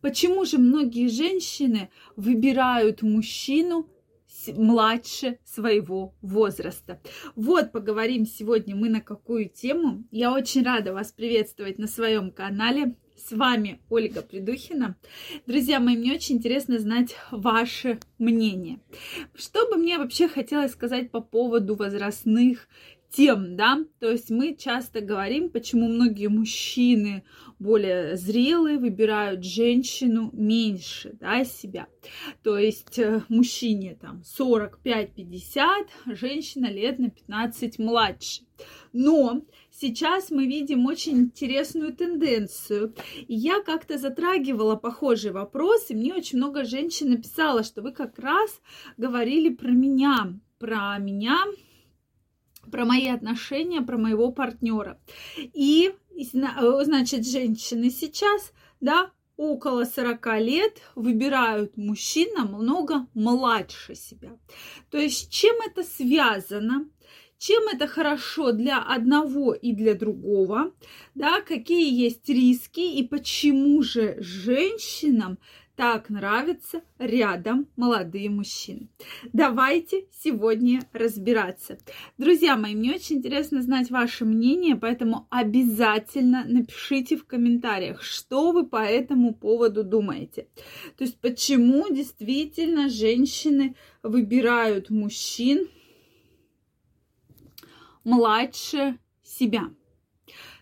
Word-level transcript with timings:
Почему 0.00 0.44
же 0.44 0.58
многие 0.58 1.08
женщины 1.08 1.90
выбирают 2.16 3.02
мужчину 3.02 3.88
младше 4.56 5.38
своего 5.44 6.14
возраста. 6.22 7.00
Вот 7.34 7.72
поговорим 7.72 8.26
сегодня 8.26 8.76
мы 8.76 8.88
на 8.88 9.00
какую 9.00 9.48
тему. 9.48 10.04
Я 10.10 10.32
очень 10.32 10.62
рада 10.62 10.92
вас 10.92 11.12
приветствовать 11.12 11.78
на 11.78 11.86
своем 11.86 12.30
канале. 12.30 12.96
С 13.16 13.32
вами 13.32 13.80
Ольга 13.90 14.22
Придухина. 14.22 14.96
Друзья 15.46 15.80
мои, 15.80 15.96
мне 15.96 16.14
очень 16.14 16.36
интересно 16.36 16.78
знать 16.78 17.16
ваше 17.32 17.98
мнение. 18.18 18.78
Что 19.34 19.68
бы 19.68 19.76
мне 19.76 19.98
вообще 19.98 20.28
хотелось 20.28 20.72
сказать 20.72 21.10
по 21.10 21.20
поводу 21.20 21.74
возрастных 21.74 22.68
тем, 23.10 23.56
да, 23.56 23.78
то 24.00 24.10
есть 24.10 24.30
мы 24.30 24.54
часто 24.54 25.00
говорим, 25.00 25.48
почему 25.50 25.88
многие 25.88 26.28
мужчины 26.28 27.24
более 27.58 28.16
зрелые 28.16 28.78
выбирают 28.78 29.44
женщину 29.44 30.30
меньше, 30.32 31.16
да, 31.18 31.44
себя. 31.44 31.88
То 32.42 32.58
есть 32.58 32.98
э, 32.98 33.22
мужчине 33.28 33.98
там 34.00 34.22
45-50, 34.38 35.88
женщина 36.06 36.66
лет 36.66 36.98
на 36.98 37.10
15 37.10 37.78
младше. 37.78 38.42
Но 38.92 39.42
сейчас 39.70 40.30
мы 40.30 40.46
видим 40.46 40.86
очень 40.86 41.18
интересную 41.18 41.94
тенденцию. 41.94 42.94
И 43.26 43.34
я 43.34 43.62
как-то 43.62 43.98
затрагивала 43.98 44.76
похожий 44.76 45.32
вопрос, 45.32 45.90
и 45.90 45.94
мне 45.94 46.14
очень 46.14 46.38
много 46.38 46.64
женщин 46.64 47.10
написало, 47.10 47.64
что 47.64 47.82
вы 47.82 47.92
как 47.92 48.18
раз 48.18 48.60
говорили 48.96 49.48
про 49.48 49.70
меня, 49.70 50.38
про 50.58 50.98
меня, 50.98 51.38
про 52.70 52.84
мои 52.84 53.08
отношения, 53.08 53.82
про 53.82 53.98
моего 53.98 54.32
партнера. 54.32 55.00
И, 55.36 55.92
э, 56.16 56.84
значит, 56.84 57.26
женщины 57.26 57.90
сейчас, 57.90 58.52
да, 58.80 59.10
около 59.38 59.84
40 59.84 60.38
лет 60.40 60.82
выбирают 60.94 61.76
мужчин 61.76 62.28
намного 62.34 63.06
младше 63.14 63.94
себя. 63.94 64.36
То 64.90 64.98
есть 64.98 65.30
чем 65.30 65.54
это 65.64 65.84
связано? 65.84 66.88
Чем 67.38 67.68
это 67.72 67.86
хорошо 67.86 68.50
для 68.50 68.82
одного 68.82 69.54
и 69.54 69.72
для 69.72 69.94
другого? 69.94 70.74
Да, 71.14 71.40
какие 71.40 71.88
есть 71.88 72.28
риски 72.28 72.80
и 72.80 73.06
почему 73.06 73.80
же 73.82 74.16
женщинам 74.18 75.38
так 75.78 76.10
нравятся 76.10 76.82
рядом 76.98 77.68
молодые 77.76 78.30
мужчины. 78.30 78.88
Давайте 79.32 80.08
сегодня 80.10 80.80
разбираться. 80.92 81.78
Друзья 82.18 82.56
мои, 82.56 82.74
мне 82.74 82.96
очень 82.96 83.18
интересно 83.18 83.62
знать 83.62 83.88
ваше 83.88 84.24
мнение, 84.24 84.74
поэтому 84.74 85.28
обязательно 85.30 86.44
напишите 86.48 87.16
в 87.16 87.24
комментариях, 87.24 88.02
что 88.02 88.50
вы 88.50 88.66
по 88.66 88.82
этому 88.82 89.32
поводу 89.32 89.84
думаете. 89.84 90.48
То 90.96 91.04
есть 91.04 91.20
почему 91.20 91.88
действительно 91.94 92.88
женщины 92.88 93.76
выбирают 94.02 94.90
мужчин 94.90 95.68
младше 98.02 98.98
себя. 99.22 99.70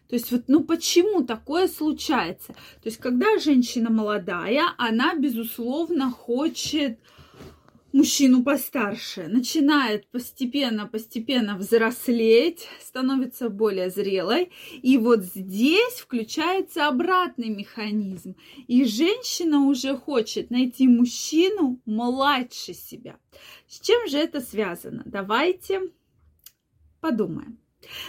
То 0.08 0.14
есть 0.14 0.30
вот, 0.30 0.44
ну 0.48 0.62
почему 0.62 1.24
такое 1.24 1.68
случается? 1.68 2.52
То 2.52 2.86
есть 2.86 2.98
когда 2.98 3.38
женщина 3.38 3.90
молодая, 3.90 4.62
она, 4.78 5.14
безусловно, 5.14 6.10
хочет 6.10 6.98
мужчину 7.96 8.44
постарше, 8.44 9.27
начинает 9.27 10.06
постепенно-постепенно 10.10 11.56
взрослеть, 11.56 12.68
становится 12.80 13.48
более 13.48 13.90
зрелой. 13.90 14.52
И 14.82 14.98
вот 14.98 15.24
здесь 15.24 15.94
включается 15.94 16.88
обратный 16.88 17.48
механизм. 17.48 18.36
И 18.66 18.84
женщина 18.84 19.66
уже 19.66 19.96
хочет 19.96 20.50
найти 20.50 20.86
мужчину 20.86 21.80
младше 21.86 22.74
себя. 22.74 23.16
С 23.66 23.80
чем 23.80 24.06
же 24.08 24.18
это 24.18 24.40
связано? 24.40 25.02
Давайте 25.06 25.80
подумаем. 27.00 27.58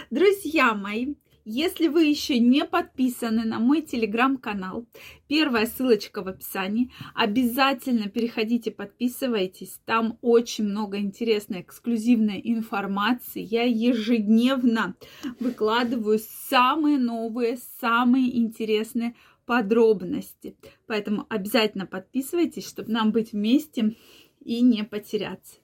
Друзья 0.09 0.74
мои, 0.74 1.16
если 1.50 1.88
вы 1.88 2.03
еще 2.03 2.40
не 2.40 2.66
подписаны 2.66 3.46
на 3.46 3.59
мой 3.59 3.81
телеграм-канал, 3.81 4.85
первая 5.30 5.66
ссылочка 5.66 6.22
в 6.22 6.28
описании, 6.28 6.91
обязательно 7.16 8.09
переходите, 8.09 8.69
подписывайтесь. 8.69 9.80
Там 9.86 10.19
очень 10.22 10.66
много 10.66 10.97
интересной 10.97 11.62
эксклюзивной 11.62 12.41
информации. 12.44 13.41
Я 13.41 13.63
ежедневно 13.63 14.96
выкладываю 15.40 16.19
самые 16.19 16.97
новые, 16.97 17.59
самые 17.80 18.38
интересные 18.38 19.16
подробности. 19.46 20.57
Поэтому 20.86 21.25
обязательно 21.30 21.86
подписывайтесь, 21.86 22.68
чтобы 22.68 22.91
нам 22.91 23.13
быть 23.13 23.31
вместе 23.31 23.96
и 24.44 24.59
не 24.59 24.84
потеряться. 24.84 25.56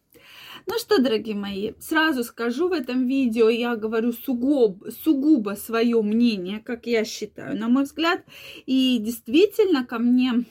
Ну 0.66 0.78
что, 0.78 1.02
дорогие 1.02 1.36
мои, 1.36 1.74
сразу 1.80 2.24
скажу 2.24 2.70
в 2.70 2.72
этом 2.72 3.06
видео, 3.06 3.50
я 3.50 3.76
говорю 3.76 4.14
сугубо, 4.14 4.92
сугубо 4.92 5.52
свое 5.52 6.02
мнение, 6.02 6.60
как 6.60 6.88
я 6.88 7.04
считаю, 7.04 7.58
на 7.58 7.68
мой 7.68 7.84
взгляд. 7.84 8.24
И 8.66 8.98
действительно 9.00 9.86
ко 9.86 10.00
мне 10.00 10.46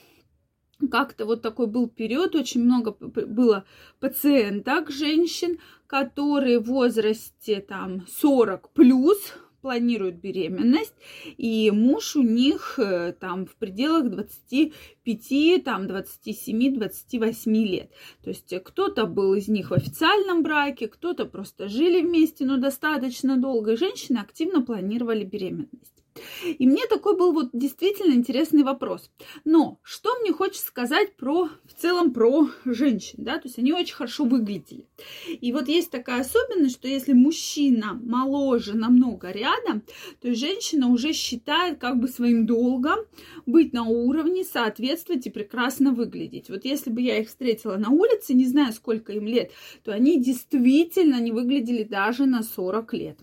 как-то 0.91 1.27
вот 1.27 1.43
такой 1.43 1.67
был 1.67 1.89
период, 1.89 2.35
очень 2.35 2.63
много 2.63 2.93
было 2.93 3.65
пациенток, 4.01 4.91
женщин, 4.91 5.59
которые 5.87 6.59
в 6.59 6.65
возрасте 6.65 7.61
там 7.61 8.07
40 8.07 8.71
плюс, 8.71 9.35
планируют 9.63 10.17
беременность, 10.17 10.95
и 11.39 11.71
муж 11.71 12.17
у 12.17 12.23
них 12.23 12.79
э, 12.79 13.13
там 13.13 13.47
в 13.47 13.55
пределах 13.57 14.11
25, 14.11 15.65
там 15.65 15.87
27, 15.87 16.75
28 16.75 17.57
лет. 17.57 17.91
То 18.23 18.31
есть 18.31 18.53
кто-то 18.65 19.07
был 19.07 19.35
из 19.35 19.49
них 19.49 19.71
в 19.71 19.75
официальном 19.75 20.43
браке, 20.43 20.89
кто-то 20.89 21.25
просто 21.25 21.69
жили 21.69 22.03
вместе, 22.03 22.45
но 22.45 22.57
достаточно 22.57 23.37
долго, 23.37 23.73
и 23.73 23.77
женщины 23.77 24.19
активно 24.19 24.63
планировали 24.63 25.25
беременность. 25.25 26.02
И 26.45 26.67
мне 26.67 26.87
такой 26.87 27.17
был 27.17 27.33
вот 27.33 27.51
действительно 27.53 28.13
интересный 28.15 28.63
вопрос. 28.63 29.11
Но 29.45 29.79
что 29.83 30.11
мне 30.21 30.33
хочется 30.33 30.67
сказать 30.67 31.17
про, 31.17 31.49
в 31.65 31.75
целом 31.81 32.13
про 32.13 32.49
женщин, 32.65 33.19
да, 33.19 33.39
то 33.39 33.49
есть 33.49 33.59
они 33.59 33.73
очень 33.73 33.95
хорошо 33.95 34.25
выглядели. 34.25 34.87
И 35.29 35.53
вот 35.53 35.69
есть 35.69 35.91
такая 35.91 36.21
особенность, 36.21 36.75
что 36.75 36.89
если 36.89 37.13
мужчина 37.13 37.99
моложе 38.03 38.77
намного 38.77 39.31
рядом, 39.31 39.83
то 40.21 40.35
женщина 40.35 40.89
уже 40.89 41.13
считает 41.13 41.79
как 41.79 41.99
бы 41.99 42.09
своим 42.09 42.47
долгом 42.47 43.01
быть 43.47 43.73
на 43.73 43.85
уровне, 43.85 44.45
соответствовать 44.45 45.27
и 45.27 45.31
прекрасно 45.31 45.93
выглядеть. 45.93 46.49
Вот 46.51 46.65
если 46.65 46.91
бы 46.91 47.01
я 47.01 47.19
их 47.19 47.29
встретила 47.29 47.77
на 47.77 47.91
улице, 47.91 48.35
не 48.35 48.47
знаю, 48.47 48.73
сколько 48.73 49.13
им 49.13 49.27
лет, 49.27 49.53
то 49.85 49.93
они 49.93 50.21
действительно 50.21 51.21
не 51.21 51.33
выглядели 51.33 51.85
даже 51.85 52.27
на 52.27 52.43
40 52.43 52.95
лет 52.95 53.19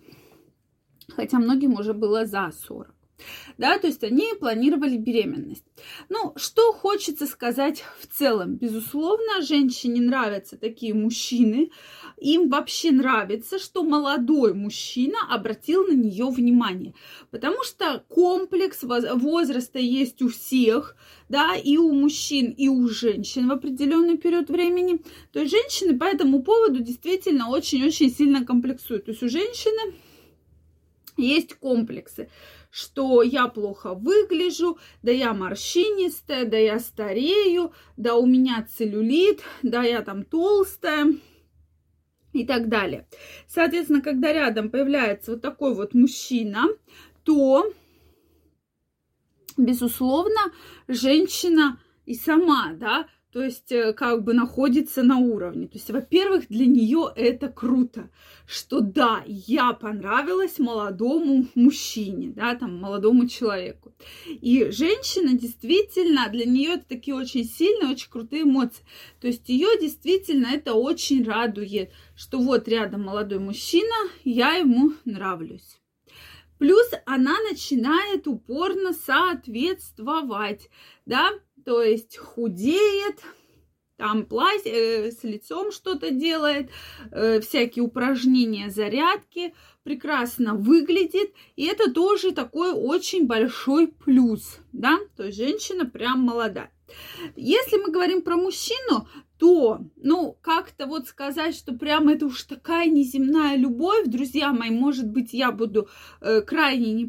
хотя 1.15 1.39
многим 1.39 1.73
уже 1.73 1.93
было 1.93 2.25
за 2.25 2.51
40. 2.67 2.93
Да, 3.57 3.77
то 3.77 3.87
есть 3.87 4.03
они 4.03 4.33
планировали 4.39 4.97
беременность. 4.97 5.65
Ну, 6.07 6.33
что 6.37 6.71
хочется 6.71 7.27
сказать 7.27 7.83
в 7.99 8.07
целом? 8.07 8.55
Безусловно, 8.55 9.41
женщине 9.41 10.01
нравятся 10.01 10.57
такие 10.57 10.93
мужчины. 10.93 11.71
Им 12.17 12.49
вообще 12.49 12.91
нравится, 12.91 13.59
что 13.59 13.83
молодой 13.83 14.53
мужчина 14.53 15.17
обратил 15.29 15.87
на 15.87 15.93
нее 15.93 16.29
внимание. 16.29 16.93
Потому 17.31 17.63
что 17.63 18.03
комплекс 18.07 18.83
возраста 18.83 19.79
есть 19.79 20.21
у 20.21 20.29
всех, 20.29 20.95
да, 21.27 21.55
и 21.55 21.77
у 21.77 21.91
мужчин, 21.91 22.51
и 22.51 22.67
у 22.67 22.87
женщин 22.87 23.47
в 23.47 23.51
определенный 23.51 24.17
период 24.17 24.49
времени. 24.49 25.01
То 25.31 25.39
есть 25.39 25.51
женщины 25.51 25.97
по 25.97 26.05
этому 26.05 26.41
поводу 26.41 26.79
действительно 26.79 27.49
очень-очень 27.49 28.09
сильно 28.09 28.45
комплексуют. 28.45 29.05
То 29.05 29.11
есть 29.11 29.23
у 29.23 29.29
женщины 29.29 29.93
есть 31.19 31.53
комплексы, 31.55 32.29
что 32.71 33.21
я 33.21 33.47
плохо 33.47 33.93
выгляжу, 33.93 34.77
да 35.01 35.11
я 35.11 35.33
морщинистая, 35.33 36.45
да 36.45 36.57
я 36.57 36.79
старею, 36.79 37.73
да 37.97 38.15
у 38.15 38.25
меня 38.25 38.67
целлюлит, 38.69 39.41
да 39.63 39.83
я 39.83 40.01
там 40.01 40.23
толстая 40.23 41.13
и 42.33 42.45
так 42.45 42.69
далее. 42.69 43.07
Соответственно, 43.47 44.01
когда 44.01 44.31
рядом 44.33 44.69
появляется 44.69 45.31
вот 45.31 45.41
такой 45.41 45.73
вот 45.73 45.93
мужчина, 45.93 46.67
то, 47.23 47.71
безусловно, 49.57 50.51
женщина 50.87 51.79
и 52.05 52.15
сама, 52.15 52.73
да, 52.73 53.07
то 53.31 53.43
есть 53.43 53.71
э, 53.71 53.93
как 53.93 54.23
бы 54.23 54.33
находится 54.33 55.03
на 55.03 55.17
уровне. 55.17 55.67
То 55.67 55.77
есть, 55.77 55.91
во-первых, 55.91 56.47
для 56.47 56.65
нее 56.65 57.11
это 57.15 57.47
круто, 57.47 58.09
что 58.47 58.81
да, 58.81 59.23
я 59.27 59.73
понравилась 59.73 60.57
молодому 60.57 61.45
мужчине, 61.53 62.31
да, 62.35 62.55
там, 62.55 62.77
молодому 62.77 63.27
человеку. 63.27 63.93
И 64.27 64.71
женщина 64.71 65.33
действительно, 65.33 66.27
для 66.29 66.45
нее 66.45 66.73
это 66.75 66.85
такие 66.89 67.15
очень 67.15 67.45
сильные, 67.45 67.91
очень 67.91 68.09
крутые 68.09 68.43
эмоции. 68.43 68.83
То 69.21 69.27
есть 69.27 69.47
ее 69.47 69.67
действительно 69.79 70.47
это 70.47 70.73
очень 70.73 71.23
радует, 71.23 71.91
что 72.15 72.39
вот 72.39 72.67
рядом 72.67 73.03
молодой 73.03 73.39
мужчина, 73.39 73.95
я 74.23 74.55
ему 74.55 74.93
нравлюсь. 75.05 75.79
Плюс 76.59 76.91
она 77.05 77.35
начинает 77.49 78.27
упорно 78.27 78.91
соответствовать, 78.91 80.69
да, 81.05 81.31
то 81.69 81.83
есть 81.83 82.17
худеет, 82.17 83.19
там 83.95 84.25
плазь, 84.25 84.65
э, 84.65 85.11
с 85.11 85.23
лицом 85.23 85.71
что-то 85.71 86.09
делает, 86.09 86.71
э, 87.11 87.41
всякие 87.41 87.83
упражнения, 87.83 88.71
зарядки, 88.71 89.53
прекрасно 89.83 90.55
выглядит, 90.55 91.31
и 91.55 91.67
это 91.67 91.93
тоже 91.93 92.31
такой 92.31 92.71
очень 92.71 93.27
большой 93.27 93.89
плюс, 93.89 94.57
да, 94.73 94.97
то 95.15 95.25
есть 95.25 95.37
женщина 95.37 95.85
прям 95.85 96.21
молодая. 96.21 96.71
Если 97.35 97.77
мы 97.77 97.91
говорим 97.91 98.23
про 98.23 98.35
мужчину, 98.35 99.07
то, 99.37 99.79
ну, 99.95 100.39
как-то 100.41 100.87
вот 100.87 101.05
сказать, 101.05 101.55
что 101.55 101.75
прям 101.75 102.09
это 102.09 102.25
уж 102.25 102.45
такая 102.45 102.89
неземная 102.89 103.55
любовь, 103.57 104.07
друзья 104.07 104.51
мои, 104.53 104.71
может 104.71 105.07
быть, 105.07 105.33
я 105.33 105.51
буду 105.51 105.87
э, 106.19 106.41
крайне 106.41 106.93
не 106.93 107.05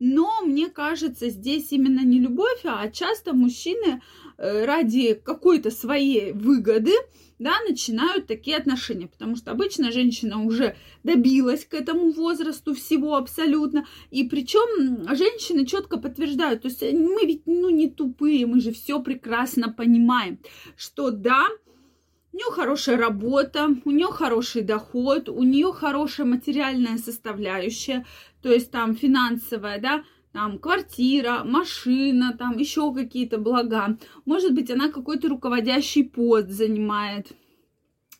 но 0.00 0.40
мне 0.42 0.68
кажется, 0.68 1.28
здесь 1.28 1.68
именно 1.70 2.00
не 2.00 2.18
любовь, 2.18 2.62
а 2.64 2.88
часто 2.88 3.34
мужчины 3.34 4.02
э, 4.38 4.64
ради 4.64 5.12
какой-то 5.12 5.70
своей 5.70 6.32
выгоды, 6.32 6.92
да, 7.38 7.52
начинают 7.68 8.26
такие 8.26 8.56
отношения, 8.56 9.08
потому 9.08 9.36
что 9.36 9.50
обычно 9.50 9.92
женщина 9.92 10.42
уже 10.42 10.74
добилась 11.04 11.66
к 11.66 11.74
этому 11.74 12.12
возрасту 12.12 12.74
всего 12.74 13.14
абсолютно, 13.14 13.86
и 14.10 14.24
причем 14.24 15.06
женщины 15.14 15.66
четко 15.66 15.98
подтверждают, 15.98 16.62
то 16.62 16.68
есть 16.68 16.82
мы 16.82 17.26
ведь, 17.26 17.42
ну, 17.46 17.68
не 17.68 17.88
тупые, 17.88 18.46
мы 18.46 18.60
же 18.60 18.72
все 18.72 19.00
прекрасно 19.00 19.70
понимаем, 19.70 20.38
что 20.76 21.10
да, 21.10 21.46
у 22.32 22.36
нее 22.36 22.50
хорошая 22.50 22.96
работа, 22.96 23.74
у 23.84 23.90
нее 23.90 24.08
хороший 24.08 24.62
доход, 24.62 25.28
у 25.28 25.42
нее 25.42 25.72
хорошая 25.72 26.26
материальная 26.26 26.98
составляющая, 26.98 28.06
то 28.42 28.52
есть 28.52 28.70
там 28.70 28.94
финансовая, 28.94 29.80
да, 29.80 30.04
там 30.32 30.58
квартира, 30.58 31.42
машина, 31.44 32.36
там 32.38 32.56
еще 32.56 32.94
какие-то 32.94 33.38
блага. 33.38 33.98
Может 34.24 34.54
быть, 34.54 34.70
она 34.70 34.90
какой-то 34.90 35.28
руководящий 35.28 36.04
пост 36.04 36.48
занимает. 36.50 37.32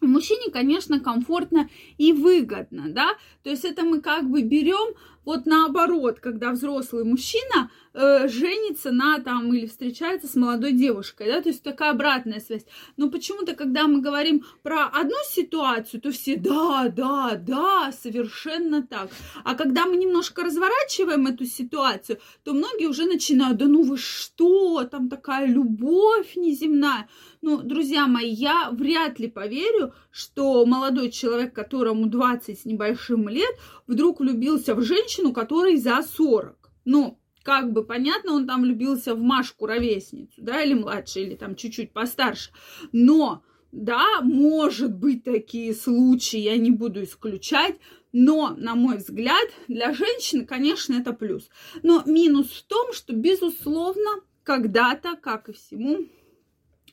Мужчине, 0.06 0.50
конечно, 0.50 1.00
комфортно 1.00 1.68
и 1.98 2.12
выгодно, 2.12 2.88
да, 2.88 3.16
то 3.42 3.50
есть 3.50 3.64
это 3.64 3.82
мы 3.82 4.00
как 4.00 4.28
бы 4.30 4.42
берем 4.42 4.94
вот 5.24 5.46
наоборот, 5.46 6.18
когда 6.18 6.50
взрослый 6.50 7.04
мужчина 7.04 7.70
э, 7.92 8.26
женится 8.28 8.90
на 8.90 9.18
там 9.20 9.52
или 9.52 9.66
встречается 9.66 10.26
с 10.26 10.34
молодой 10.34 10.72
девушкой, 10.72 11.26
да, 11.28 11.42
то 11.42 11.50
есть 11.50 11.62
такая 11.62 11.90
обратная 11.90 12.40
связь. 12.40 12.64
Но 12.96 13.10
почему-то, 13.10 13.54
когда 13.54 13.86
мы 13.86 14.00
говорим 14.00 14.44
про 14.62 14.86
одну 14.86 15.16
ситуацию, 15.28 16.00
то 16.00 16.10
все 16.10 16.36
да, 16.36 16.88
да, 16.88 17.36
да, 17.36 17.92
совершенно 17.92 18.82
так. 18.82 19.10
А 19.44 19.54
когда 19.54 19.84
мы 19.84 19.96
немножко 19.96 20.42
разворачиваем 20.42 21.26
эту 21.26 21.44
ситуацию, 21.44 22.18
то 22.42 22.54
многие 22.54 22.86
уже 22.86 23.04
начинают, 23.04 23.58
да 23.58 23.66
ну 23.66 23.82
вы 23.82 23.98
что, 23.98 24.84
там 24.84 25.08
такая 25.10 25.46
любовь 25.46 26.34
неземная. 26.34 27.08
Ну, 27.42 27.58
друзья 27.58 28.06
мои, 28.06 28.30
я 28.30 28.70
вряд 28.70 29.18
ли 29.18 29.28
поверю, 29.28 29.89
что 30.10 30.64
молодой 30.66 31.10
человек, 31.10 31.54
которому 31.54 32.06
20 32.06 32.60
с 32.60 32.64
небольшим 32.64 33.28
лет, 33.28 33.54
вдруг 33.86 34.20
влюбился 34.20 34.74
в 34.74 34.82
женщину, 34.82 35.32
которой 35.32 35.76
за 35.76 36.02
40. 36.02 36.70
Ну, 36.84 37.18
как 37.42 37.72
бы 37.72 37.84
понятно, 37.84 38.34
он 38.34 38.46
там 38.46 38.62
влюбился 38.62 39.14
в 39.14 39.20
Машку 39.20 39.66
ровесницу, 39.66 40.42
да, 40.42 40.62
или 40.62 40.74
младше, 40.74 41.20
или 41.20 41.34
там 41.34 41.56
чуть-чуть 41.56 41.92
постарше. 41.92 42.50
Но, 42.92 43.42
да, 43.72 44.20
может 44.22 44.94
быть 44.94 45.24
такие 45.24 45.74
случаи, 45.74 46.38
я 46.38 46.56
не 46.56 46.70
буду 46.70 47.02
исключать, 47.02 47.76
но, 48.12 48.54
на 48.56 48.74
мой 48.74 48.98
взгляд, 48.98 49.48
для 49.68 49.92
женщины, 49.94 50.44
конечно, 50.44 50.94
это 50.94 51.12
плюс. 51.12 51.48
Но 51.82 52.02
минус 52.06 52.50
в 52.50 52.66
том, 52.66 52.92
что, 52.92 53.14
безусловно, 53.14 54.20
когда-то, 54.42 55.16
как 55.16 55.48
и 55.48 55.52
всему, 55.52 56.06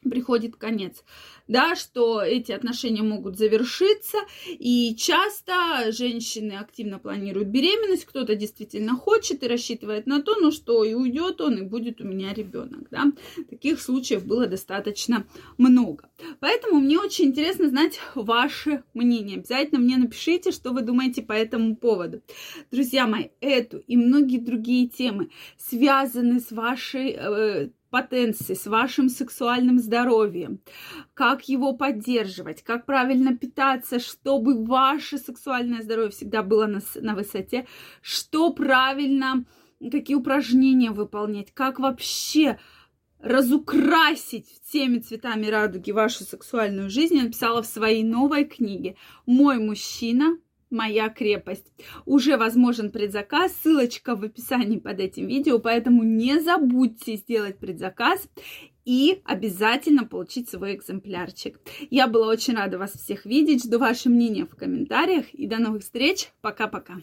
приходит 0.04 0.56
конец, 0.56 1.04
да, 1.48 1.76
что 1.76 2.22
эти 2.22 2.52
отношения 2.52 3.04
могут 3.04 3.38
завершиться, 3.38 4.18
и 4.48 4.96
часто 4.96 5.92
женщины 5.92 6.54
активно 6.54 7.00
планируют 7.00 7.48
беременность, 7.50 8.06
кто-то 8.06 8.36
действительно 8.36 8.96
хочет 8.96 9.44
и 9.44 9.48
рассчитывает 9.48 10.08
на 10.08 10.22
то, 10.22 10.36
ну 10.40 10.52
что, 10.52 10.84
и 10.84 10.94
уйдет 10.94 11.42
он, 11.42 11.58
и 11.58 11.62
будет 11.62 12.02
у 12.02 12.06
меня 12.06 12.34
ребенок, 12.34 12.88
да, 12.90 13.12
таких 13.50 13.82
случаев 13.82 14.26
было 14.26 14.48
достаточно 14.48 15.26
много. 15.58 16.10
Поэтому 16.40 16.80
мне 16.80 17.00
очень 17.00 17.26
интересно 17.26 17.70
знать 17.70 18.00
ваше 18.16 18.84
мнение, 18.94 19.38
обязательно 19.38 19.80
мне 19.80 19.98
напишите, 19.98 20.52
что 20.52 20.72
вы 20.72 20.82
думаете 20.82 21.22
по 21.22 21.34
этому 21.34 21.76
поводу. 21.76 22.22
Друзья 22.72 23.08
мои, 23.08 23.30
эту 23.40 23.78
и 23.78 23.96
многие 23.96 24.40
другие 24.40 24.88
темы 24.88 25.30
связаны 25.58 26.40
с 26.40 26.52
вашей 26.52 27.16
э, 27.18 27.70
потенции, 27.90 28.54
с 28.54 28.68
вашим 28.68 29.10
сексуальным 29.10 29.80
здоровьем, 29.80 30.60
как 31.14 31.50
его 31.50 31.74
поддерживать, 31.74 32.64
как 32.64 32.86
правильно 32.86 33.36
питаться, 33.36 34.00
чтобы 34.00 34.66
ваше 34.66 35.18
сексуальное 35.18 35.82
здоровье 35.82 36.12
всегда 36.12 36.44
было 36.44 36.68
на, 36.68 36.80
на 36.96 37.16
высоте, 37.16 37.68
что 38.02 38.52
правильно, 38.54 39.46
какие 39.92 40.16
упражнения 40.16 40.92
выполнять, 40.92 41.54
как 41.54 41.80
вообще 41.80 42.60
разукрасить 43.20 44.48
всеми 44.64 45.00
цветами 45.00 45.48
радуги 45.48 45.92
вашу 45.92 46.24
сексуальную 46.24 46.90
жизнь, 46.90 47.16
я 47.16 47.24
написала 47.24 47.62
в 47.62 47.68
своей 47.68 48.04
новой 48.04 48.46
книге. 48.46 48.96
«Мой 49.26 49.58
мужчина 49.58 50.38
моя 50.70 51.10
крепость. 51.10 51.72
Уже 52.06 52.38
возможен 52.38 52.92
предзаказ, 52.92 53.54
ссылочка 53.54 54.16
в 54.16 54.24
описании 54.24 54.80
под 54.80 55.00
этим 55.00 55.28
видео, 55.28 55.60
поэтому 55.60 56.04
не 56.04 56.40
забудьте 56.40 57.16
сделать 57.16 57.60
предзаказ 57.60 58.28
и 58.86 59.22
обязательно 59.26 60.06
получить 60.06 60.50
свой 60.50 60.76
экземплярчик. 60.76 61.60
Я 61.90 62.08
была 62.08 62.28
очень 62.28 62.56
рада 62.56 62.78
вас 62.78 62.94
всех 62.94 63.26
видеть, 63.26 63.66
жду 63.66 63.80
ваше 63.80 64.10
мнение 64.10 64.46
в 64.46 64.56
комментариях 64.56 65.34
и 65.34 65.48
до 65.48 65.58
новых 65.58 65.84
встреч. 65.84 66.30
Пока-пока. 66.42 66.96